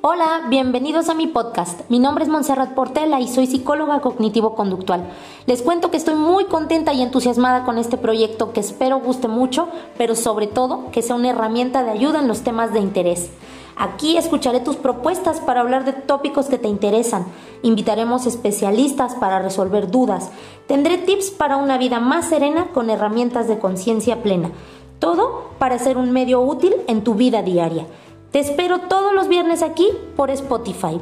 Hola, 0.00 0.46
bienvenidos 0.48 1.08
a 1.08 1.14
mi 1.14 1.26
podcast. 1.26 1.80
Mi 1.90 1.98
nombre 1.98 2.22
es 2.22 2.30
Montserrat 2.30 2.72
Portela 2.72 3.18
y 3.18 3.26
soy 3.26 3.48
psicóloga 3.48 4.00
cognitivo-conductual. 4.00 5.08
Les 5.46 5.60
cuento 5.60 5.90
que 5.90 5.96
estoy 5.96 6.14
muy 6.14 6.44
contenta 6.44 6.92
y 6.92 7.02
entusiasmada 7.02 7.64
con 7.64 7.78
este 7.78 7.96
proyecto 7.96 8.52
que 8.52 8.60
espero 8.60 9.00
guste 9.00 9.26
mucho, 9.26 9.66
pero 9.96 10.14
sobre 10.14 10.46
todo 10.46 10.92
que 10.92 11.02
sea 11.02 11.16
una 11.16 11.30
herramienta 11.30 11.82
de 11.82 11.90
ayuda 11.90 12.20
en 12.20 12.28
los 12.28 12.42
temas 12.42 12.72
de 12.72 12.78
interés. 12.78 13.30
Aquí 13.76 14.16
escucharé 14.16 14.60
tus 14.60 14.76
propuestas 14.76 15.40
para 15.40 15.62
hablar 15.62 15.84
de 15.84 15.94
tópicos 15.94 16.46
que 16.46 16.58
te 16.58 16.68
interesan. 16.68 17.26
Invitaremos 17.62 18.24
especialistas 18.24 19.16
para 19.16 19.40
resolver 19.40 19.90
dudas. 19.90 20.30
Tendré 20.68 20.98
tips 20.98 21.32
para 21.32 21.56
una 21.56 21.76
vida 21.76 21.98
más 21.98 22.28
serena 22.28 22.68
con 22.72 22.88
herramientas 22.88 23.48
de 23.48 23.58
conciencia 23.58 24.22
plena. 24.22 24.52
Todo 25.00 25.50
para 25.58 25.80
ser 25.80 25.96
un 25.96 26.12
medio 26.12 26.40
útil 26.40 26.74
en 26.86 27.02
tu 27.02 27.14
vida 27.14 27.42
diaria. 27.42 27.86
Te 28.32 28.40
espero 28.40 28.80
todos 28.80 29.14
los 29.14 29.28
viernes 29.28 29.62
aquí 29.62 29.88
por 30.14 30.30
Spotify. 30.30 31.00